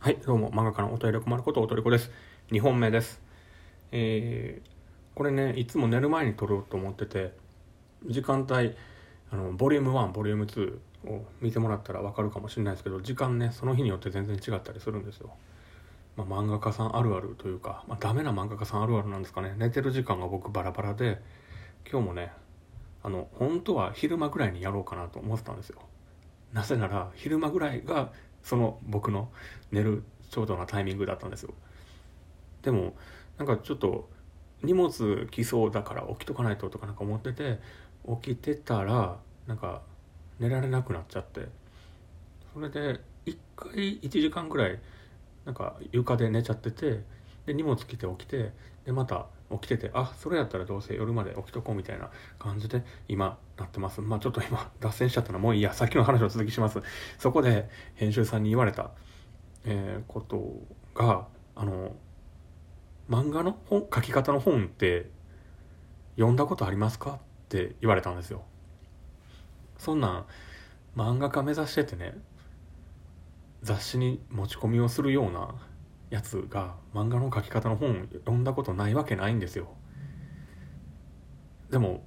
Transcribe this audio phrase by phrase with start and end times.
[0.00, 2.12] はい、どうも、漫画家のお便り困ることおとりこです。
[2.52, 3.20] 2本目です。
[3.90, 4.68] えー、
[5.16, 7.34] これね、いつも寝る前に撮ろうと思ってて、
[8.06, 8.76] 時間帯、
[9.32, 10.78] あの、ボリューム1、ボリューム2
[11.12, 15.32] を見てもらったらわかるかもしれないですけど、時間ね、その日によって全然違ったりするんですよ。
[16.16, 19.56] まあ、漫画家さんあるあるというか、まあ、ダメな漫画家さんあるあるなんですかね。
[19.58, 21.20] 寝てる時間が僕バラバラで、
[21.90, 22.30] 今日もね、
[23.02, 25.80] あの、本当は昼間ぐらいにやろうかなと思ってたんですよ。
[26.52, 28.12] なぜなら、昼間ぐらいが
[28.48, 29.30] その僕の
[29.72, 31.52] 寝るちょうどなタイミングだったんですよ。
[32.62, 32.94] でも
[33.36, 34.08] なんかちょっと
[34.62, 37.58] 荷物来そうだから起きとかないととかなんか思ってて
[38.22, 39.82] 起きてたらなんか
[40.40, 41.46] 寝られなくなっちゃって。
[42.54, 44.78] それで1回1時間ぐらい
[45.44, 47.02] なんか床で寝ちゃってて
[47.44, 48.52] で荷物来て起きて
[48.86, 54.00] でまた起きててあそれやったらどうせ夜まで起きとこうみたいな感じで今なってます。
[54.00, 55.38] まあちょっと今 脱線しちゃったの。
[55.38, 55.72] はもういいや。
[55.72, 56.80] さっきの話を続きします。
[57.18, 58.90] そこで編集さんに言われた、
[59.64, 60.60] えー、こと
[60.94, 61.96] があの
[63.08, 65.10] 漫画の本書き方の本って
[66.16, 68.44] 読んだことありますかって言われたんですよ。
[69.78, 70.26] そんなん
[70.96, 72.18] 漫画家目指しててね
[73.62, 75.54] 雑誌に持ち込みをするような
[76.10, 79.68] やつが漫画の描き方の本読んだことないわけないんですよ。
[81.70, 82.02] でも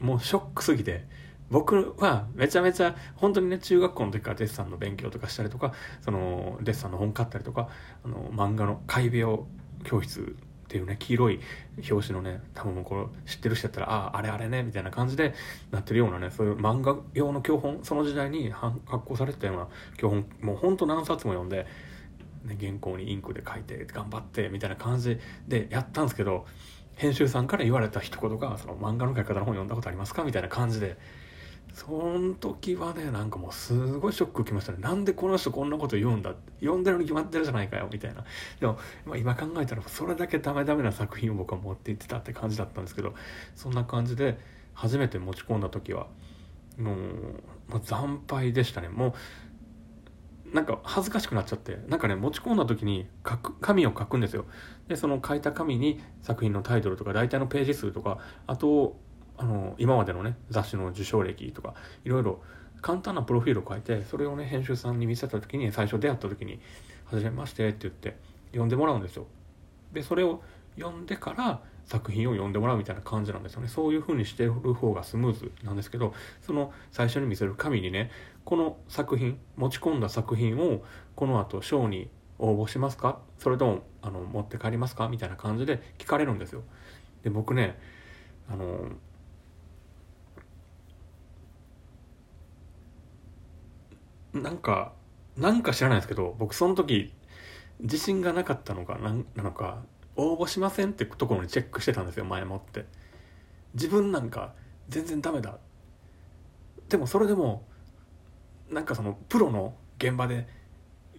[0.00, 1.06] もうショックすぎて
[1.50, 7.68] 僕はめちゃめちゃ本当にね中学校の時からデッサンの勉強とかしたりとかそのデッサンの本買ったりとか
[8.04, 9.40] あの漫画の怪病
[9.84, 10.20] 教室
[10.64, 11.40] っていうね黄色い
[11.90, 15.34] 表紙のね多分これ知ってる人やったらあああれあれねみたいな感じで
[15.70, 21.66] なってるようなねそういう漫画用の教本その時代に発行されてたような教本もうほんと何冊も読んで
[22.44, 26.46] ね、原稿にインクで書いて頑張ってみたいな感じでやったんですけど
[26.94, 30.98] 編集さんから言われた一言が「その漫画の書き方の本読んだことありますか?」みたいな感じで
[31.72, 34.78] その時はねなんかもうすごいショック受けましたね。
[34.78, 37.88] なんでこの人こんなこと言うんだ読んでるに決まってるじゃないかよ。
[37.92, 38.24] みたいな。
[38.60, 43.14] でも、まあ、今考えたらそれだけダメダメな作品を僕は持って行ってたって感じだったんですけど
[43.56, 44.38] そんな感じで
[44.72, 46.06] 初めて持ち込んだ時は
[46.78, 46.96] もう、
[47.68, 48.88] まあ、惨敗でしたね。
[48.88, 49.14] もう
[50.54, 54.46] なんか恥ずかしくなっちゃってなんかね持ち込んだ時に書く紙を書くんですよ。
[54.86, 58.96] でその書いた紙に作品のタイトルとか大体のページ数とかあと
[59.36, 62.40] あの今までのね雑誌の受賞歴とかいろいろ
[62.82, 66.60] 簡単なプロフィールを書いてそれをね編集さんに見せた時に最初出会った時に
[67.10, 68.16] 「はじめまして」って言って
[68.52, 69.26] 読んでもらうんですよ。
[69.92, 70.40] でそれを
[70.78, 73.68] 読んでから作品を読んでもらうみたいな感じなんですよね。
[73.68, 78.10] そういう風にしてる方がスムーズなんですけどその最初に見せる紙にね
[78.44, 80.82] この作品持ち込んだ作品を
[81.14, 82.08] この後賞に
[82.38, 83.20] 応募しますか？
[83.38, 85.08] それともあの持って帰りますか？
[85.08, 86.62] みたいな感じで聞かれるんですよ。
[87.22, 87.78] で僕ね
[88.48, 88.88] あの
[94.32, 94.92] なんか
[95.36, 97.12] なんか知らないですけど僕その時
[97.80, 99.82] 自信がなかったのかなんなのか
[100.16, 102.84] 応募しませんってところにチェックしてたんですよ前もって。
[103.74, 104.52] 自分なんか
[104.88, 105.58] 全然ダメだ。
[106.88, 107.64] でもそれでも
[108.70, 110.46] なんかそのプロの現場で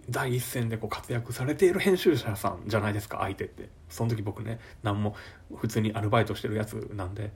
[0.09, 3.69] 第一線でこう活躍されている編集者さんじゃないですか相手って。
[3.89, 5.15] その時僕ね何も
[5.55, 7.31] 普通にアルバイトしてるやつなんで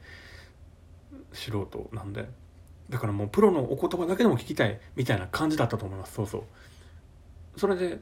[1.33, 2.29] 素人なんで。
[2.89, 6.13] だからもうプロのお言葉だけでも聞きたいみたいな感じだったと思います。
[6.13, 7.59] そうそう。
[7.59, 7.99] それで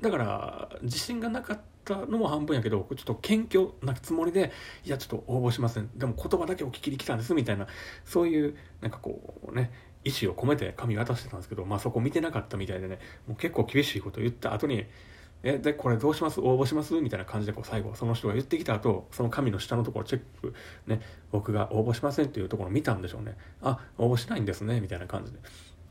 [0.00, 4.52] だから自信がなかったのも半分やけどちょっと謙虚なつもりで
[4.84, 5.90] いやちょっと応募しません。
[5.96, 7.66] でも言葉だけお聞きに来たんですみたいな
[8.04, 9.70] そういうなんかこうね
[10.04, 14.86] 意思を込めて紙渡してたんですけど、まあ、そこ見てなかったみたいでねもう結構厳しいことを言った後に
[15.42, 16.40] 「えでこれどうします？
[16.40, 20.54] 応募します?」みたいな感じでこう最後その人が言ってきた後その紙の下のところチェック
[20.86, 21.00] ね
[21.32, 25.38] 僕が応募しませんっていうところを見たんでしょうね「あ応募しないんですね」みたいな感じで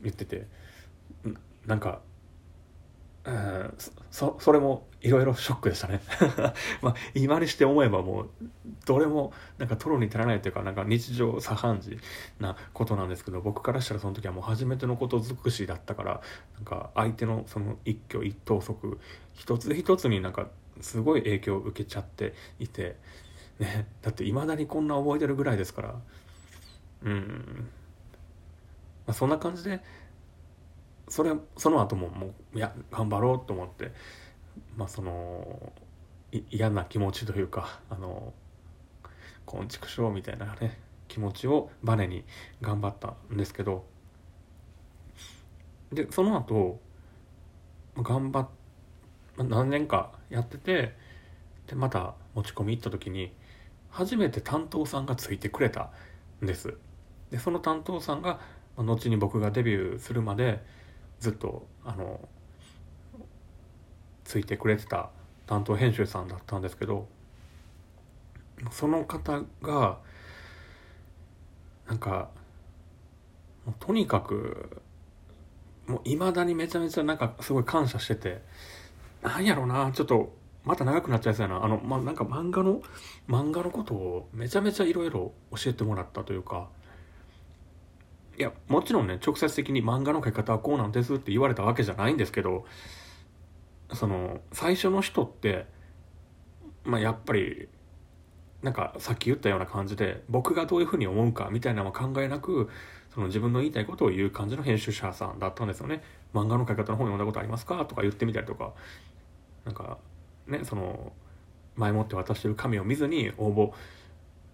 [0.02, 0.46] 言ってて
[1.66, 2.00] なんか
[3.24, 3.74] うん
[4.10, 6.00] そそれもいろいろショックでしたね。
[6.80, 8.30] まあ今にして思えばもう
[8.86, 11.98] どれもなんかトロに足らないというかなんか日常茶飯事
[12.38, 16.20] なことなんですけど僕からしたらその時はもう初めてのこと尽くしだったから
[16.54, 18.98] なんか相手のその一挙一投足
[19.34, 20.48] 一つ一つになんか
[20.80, 22.96] すごい影響を受けちゃっていて、
[23.58, 26.00] ね、だっていまだにこんな覚えてるぐらいですから。
[27.02, 27.68] うん、
[29.06, 29.80] まあ、そんな感じで
[31.10, 33.92] それその後ももういや頑張ろうと思って
[34.76, 35.72] まあその
[36.50, 38.32] 嫌な気持ちというかあの
[39.44, 40.78] こんちくしょうみたいなね
[41.08, 42.24] 気持ちをバネに
[42.62, 43.84] 頑張ったんですけど
[45.92, 46.80] でその後
[47.96, 48.48] 頑張っ
[49.36, 50.94] 何年かやってて
[51.66, 53.32] でまた持ち込み行った時に
[53.90, 55.90] 初めて担当さんがついてくれた
[56.42, 56.74] んです。
[57.30, 58.40] でその担当さんが
[58.76, 60.64] 後に僕がデビューするまで
[61.20, 62.28] ずっとあの
[64.24, 65.10] ついてくれてた
[65.46, 67.08] 担当編集さんだったんですけど
[68.70, 69.98] その方が
[71.88, 72.30] なんか
[73.66, 74.82] もうとにかく
[75.86, 78.42] もういまだにめちゃめちゃなんかすごい感謝してて
[79.22, 80.32] なんやろうなちょっと
[80.64, 81.64] また長くなっちゃいそうやな。
[81.64, 82.82] あの、まあ、なんか漫画の
[83.28, 86.68] 漫画のことをめちゃめちゃいろいろ教えてもらったというか
[88.40, 92.64] いやもちろんね直接的に漫画の描き方はこうなんですって言われたわけじゃないんですけど
[93.92, 95.66] その最初の人って
[96.84, 97.68] まあやっぱり
[98.62, 102.70] なんかさっき言ったような感じで僕がどういうふうに思うかみたいなのは考えなく
[103.12, 106.02] その自分の言いたいことを言う感じの編集者さんだったんですよね。
[106.32, 108.72] 漫画の描き方の本読んだことありますかとか言ってみたりとか。
[109.66, 109.98] なんか
[110.46, 111.12] ねその
[111.76, 113.72] 前もって渡してる紙を見ずに応募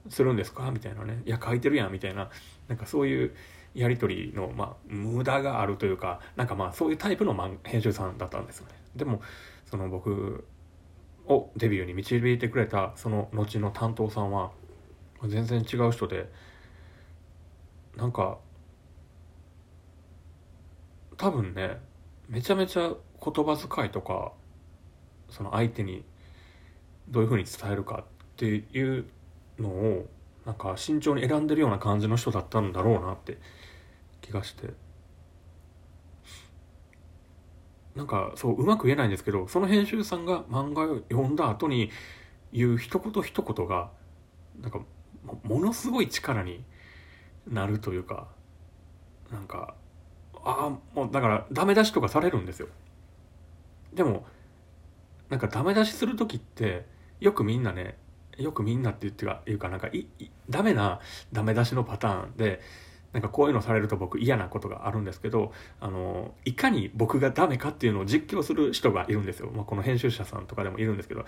[0.08, 1.22] するんですかみたいなね。
[1.24, 2.30] いや書いてるやんみたいな。
[2.66, 3.34] なんかそういう
[3.74, 7.34] やり取りの、まあ、無駄があるというかなんかまあそういうタイプの
[7.64, 8.72] 編集さんだったんですよね。
[8.94, 9.20] でも
[9.66, 10.46] その僕
[11.26, 14.52] をデビューに導いてくれたその後の担当さんは
[15.26, 16.30] 全然違う人で
[17.96, 18.38] なんか
[21.16, 21.78] 多分ね
[22.28, 24.32] めちゃめちゃ言葉遣いとか
[25.30, 26.04] その相手に
[27.08, 28.04] どういうふうに伝えるかっ
[28.36, 29.06] ていう
[29.58, 30.06] のを
[30.46, 33.38] なんか慎重に選んでるような感じの人だったんだろうなって
[34.22, 34.70] 気がして。
[37.96, 41.90] なんかそううまく言えないんですけどその編集さんが漫画を読んだ後に
[42.52, 43.90] 言う一言一言が
[44.60, 44.80] なんか
[45.44, 46.62] ものすごい力に
[47.48, 48.28] なるというか
[49.32, 49.74] なんか
[50.44, 52.68] ああもうだからダメ出しとかされるんですよ。
[53.94, 54.26] でも
[55.30, 56.84] なんかダメ出しする時って
[57.18, 57.96] よくみんなね
[58.38, 61.00] よくみんなって言ってかいうかなんかいいダメな
[61.32, 62.60] ダメ出しのパターンで
[63.12, 71.24] なんかこういうのされると僕嫌なことがあるんですけどあのいかに僕がダメかっていうのを実況する人がいるんですよ、まあ、この編集者さんとかでもいるんですけど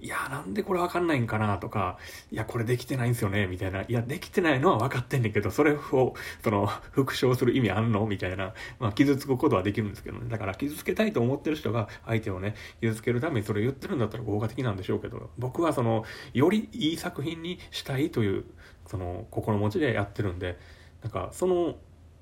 [0.00, 1.98] いやなんでこれ分かんないんかなとか
[2.30, 3.82] いやこれできてないんですよねみたいな。
[3.82, 10.28] いやできてないのは分かってんねんけどそれをその復唱する意味あんのみたいな、まあ、傷つくことはできるんですけどね。
[10.28, 18.44] だから傷つけたいと思ってる人が相手をね傷つけるためにそれ言ってるんだったら合法的なんでしょうけど僕はそのよりいい作品にしたいという
[18.86, 20.58] その心持ちでやってるんで
[21.06, 21.76] なんかその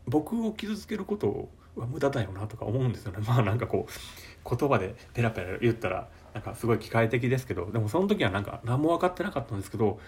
[0.07, 9.99] 僕を傷つけることは無駄だよなとか思うんですよね まあなんかこう言葉でペラペラ言ったらなんかすごい機械的ですけどでもその時はなんか何も分かってなかったんですけど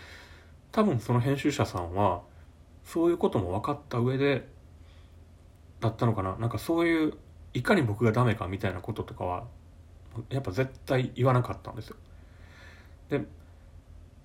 [0.73, 2.20] 多分その編集者さんは
[2.84, 4.46] そういうことも分かった上で
[5.81, 7.14] だったのかななんかそういう
[7.55, 9.44] いかに僕がダメかみたいなこととかは
[10.29, 11.96] やっぱ絶対言わなかったんですよ。
[13.08, 13.20] で、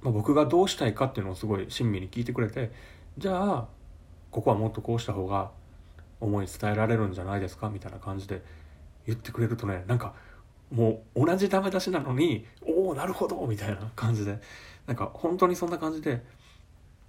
[0.01, 2.71] まあ、僕がどうしたいかっていうのをすごい親身に聞いてくれて
[3.17, 3.67] じゃあ
[4.31, 5.51] ここはもっとこうした方が
[6.19, 7.69] 思い伝えられるんじゃないですか？
[7.69, 8.41] みたいな感じで
[9.05, 10.13] 言ってくれるとねなんか
[10.71, 13.45] もう同じダメ出しなのにおおなるほど！
[13.45, 14.39] みたいな感じで。
[14.87, 16.25] なんか本当にそんな感じで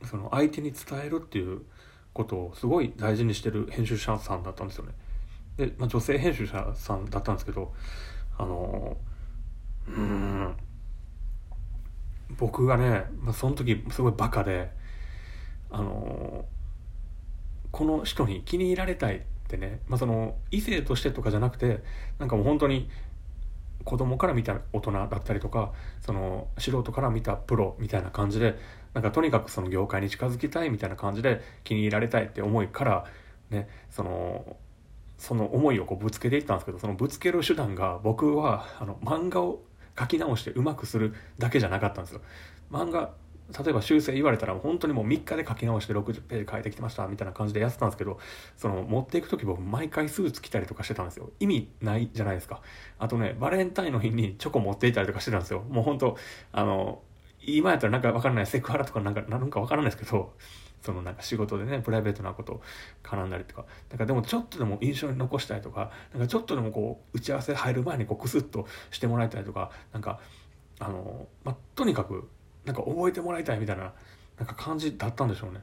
[0.05, 1.63] その相手に伝えるっていう
[2.13, 4.93] ことをすごい大事にしてる編集者さんだったんですよね。
[5.57, 7.73] で、まあ、女性編集者さんだったんですけど
[8.37, 8.99] あの
[9.89, 10.55] うん
[12.37, 14.71] 僕がね、まあ、その時すごいバカで
[15.71, 16.45] あの
[17.73, 21.83] この人に気に入られたいってね、まあ、その異性としてとかじゃなくて
[22.19, 22.89] なんかもう本当に
[23.85, 28.57] 子供から見た大人だったりとかその素人から見たプロみたいな感じで
[28.95, 33.07] なんかとにかくその業界に近づきたいみたいな感じで気に入られたいって思いから
[33.51, 34.57] ねその
[35.19, 39.63] その思いをこうぶつけていったんですけどそのぶつける手段が僕はあの漫画を
[39.99, 42.21] 書き直してうまくするだけじゃなかったんですよ。
[42.71, 43.11] 漫画
[43.53, 48.19] 例えば修正言われたら本当にもう3日で書き直して60ページ書いてきてましたみたいな感じでやってたんですけど
[48.57, 51.31] その持っていく時僕毎回スーツ着たりとかしてたんですよ。
[51.41, 52.61] 意味ないじゃないですか。
[52.99, 55.63] あとねバレンタインの日にチョコ持っていたりとかしてたんですよ。
[55.69, 56.17] もう本当
[56.53, 57.03] あの
[57.45, 60.33] 今やったらなんか分からないセクハラとかなんかなんか分からないですけど
[60.81, 62.61] そのなんか仕事でねプライベートなこと
[63.03, 63.67] 絡んだりとか。
[63.91, 70.21] なんかでもちょっとでも印象に残したいとかなんかちょっとでもこう打ち合わせ入る前にこうクスッとしてもらいたいとかなんか
[70.79, 72.29] あの、まあ、とにかく
[72.65, 73.93] なんか覚えてもらいたいみたいな
[74.39, 75.61] なんか感じだったんでしょうね。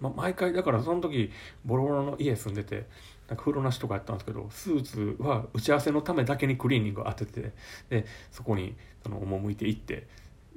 [0.00, 1.30] まあ毎回だからその時
[1.64, 2.86] ボロボロの家住んでて
[3.28, 7.52] なんか風呂なしとかやったんですけどスーツは打ち合わせのためだけにクリーニングを当てて
[7.88, 10.06] でそこにその赴いて行って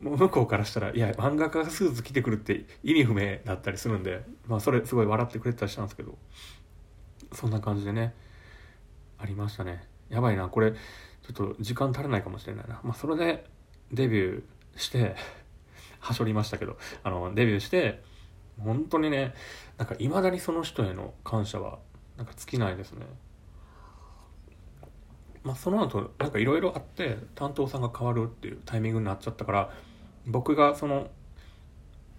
[0.01, 6.17] もう向こうからしたらいや漫画家がスーツ着てくるって意味不明だったりするんで、まあ、それすごい笑ってくれたりしたんですけど
[7.33, 8.13] そんな感じでね
[9.17, 10.77] ありましたねやばいなこれちょ
[11.31, 13.45] っと時間足らないかもしれないなまあそれで
[13.91, 15.15] デビューして
[15.99, 18.01] はしょりましたけど、あの、デビューして、
[18.59, 19.33] 本当にね、
[19.77, 21.79] なんか未だにその人への感謝は、
[22.17, 23.05] なんか尽きないですね。
[25.43, 29.73] まあ、その後なんかいろいろあって担当さんが変わるっていうタイミングになっちゃったから
[30.27, 31.09] 僕がその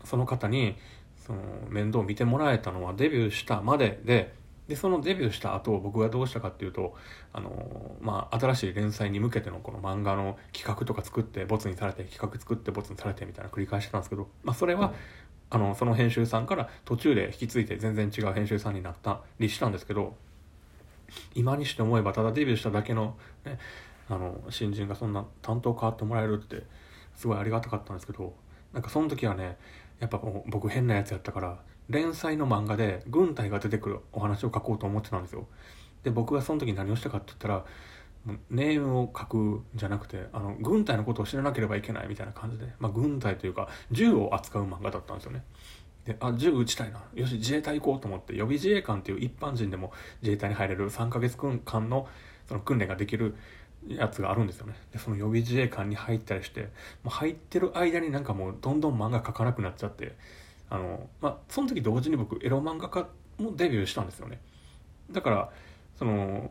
[0.05, 0.77] その方に
[1.27, 4.35] その面倒を見てもらえたのはデビューしたまでで
[4.71, 6.95] でそのデビューした後僕がどうしたかっていうと
[7.33, 14.95] あの、まあ、新しい連載に向けてのこの漫画の企画とか作ってボツにされて企画作ってボツにされてみたいな繰り返してたんですけど、まあ、それは、
[15.51, 20.15] あのその編集さんから途中で引き継いで全然違う編集さんになったりしたんですけど
[21.35, 23.59] 今にして思えばただデビューしただけの,、ね、
[24.09, 26.63] あの新人がそんな担当変わってもらえるって
[27.17, 28.33] すごいありがたかったんですけど
[28.73, 29.57] なんかその時はね
[29.99, 31.59] やっぱ僕変なやつやったから
[31.91, 35.47] 連載の漫画で軍隊が出てくるお話を書こうと思ってたんですよ。
[36.05, 37.65] で僕がその時何をしたかって言ったら
[38.49, 45.45] ネームを書くんじゃなくてあの軍隊のことを知らなければいけないみたいな感じで、まあ、軍隊というか銃を扱う漫画だったんですよね。
[46.05, 47.03] であ銃撃ちたいな。
[47.15, 49.93] よし自衛隊行こうと思って予備自衛官っていう一般人でも
[50.23, 52.09] 自衛隊に入れる3ヶ月間の
[52.47, 53.35] その訓練ができる
[53.89, 54.75] やつがあるんですよね。
[54.93, 56.63] でその予備自衛官に入ったりして
[57.03, 60.15] もう入ってる間になんかもうどんどん漫画描かなくなっちゃって
[60.71, 63.09] あのまあその時同時に僕エロ漫画家
[63.39, 64.41] もデビューしたんですよね。
[65.11, 65.51] だから
[65.99, 66.51] その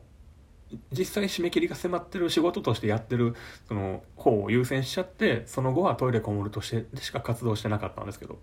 [0.91, 3.35] 実際締め切りが迫ってる仕事としてやってる
[3.67, 8.37] その方を優先しちゃってその後はトイレこもるとしてでしか活動してなかったんですけど。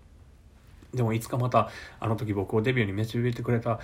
[0.93, 1.69] でもいつかまた
[1.99, 3.79] あの時僕をデビューに導いてくれた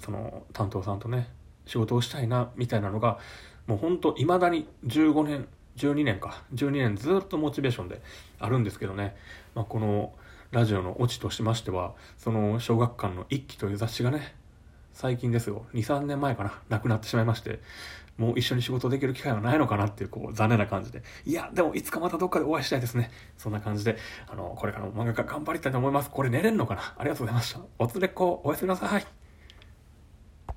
[0.00, 1.28] その担当さんとね
[1.66, 3.18] 仕事をしたいなみたいなのが
[3.66, 6.42] もうほんといまだに15年12年か。
[6.54, 8.00] 12年ずっとモチベーションで
[8.40, 9.14] あるんですけどね、
[9.54, 10.12] まあ、この
[10.50, 14.34] ラジオのオチとしましてはその小学館の一期という雑誌がね
[14.94, 15.64] 最近ですよ。
[15.74, 16.60] 23年前かな。
[16.68, 17.60] なくなってしまいまして
[18.16, 21.02] もう一緒に仕事できる機会はないのかなっていうこう残念な感じで。
[21.24, 23.10] いやでもいつかまたどっかでお会いしたいですね。
[23.36, 26.10] そんな感じであのこれからも漫画家頑張りたいと思います。
[26.10, 26.94] これ寝れんのかな。
[26.96, 27.60] ありがとうございました。
[27.78, 29.17] おつれっこおやすみなさい。